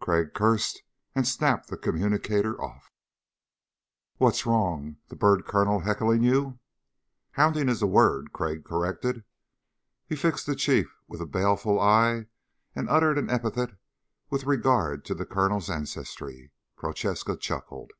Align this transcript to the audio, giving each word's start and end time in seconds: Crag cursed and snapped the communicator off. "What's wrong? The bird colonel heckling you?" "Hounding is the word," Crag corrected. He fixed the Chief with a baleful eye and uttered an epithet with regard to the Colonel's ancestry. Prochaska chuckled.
Crag 0.00 0.34
cursed 0.34 0.82
and 1.14 1.24
snapped 1.24 1.68
the 1.68 1.76
communicator 1.76 2.60
off. 2.60 2.90
"What's 4.16 4.44
wrong? 4.44 4.96
The 5.08 5.14
bird 5.14 5.46
colonel 5.46 5.78
heckling 5.78 6.24
you?" 6.24 6.58
"Hounding 7.34 7.68
is 7.68 7.78
the 7.78 7.86
word," 7.86 8.32
Crag 8.32 8.64
corrected. 8.64 9.22
He 10.08 10.16
fixed 10.16 10.46
the 10.46 10.56
Chief 10.56 10.96
with 11.06 11.20
a 11.20 11.26
baleful 11.26 11.78
eye 11.78 12.26
and 12.74 12.90
uttered 12.90 13.18
an 13.18 13.30
epithet 13.30 13.78
with 14.30 14.46
regard 14.46 15.04
to 15.04 15.14
the 15.14 15.24
Colonel's 15.24 15.70
ancestry. 15.70 16.50
Prochaska 16.76 17.36
chuckled. 17.36 17.92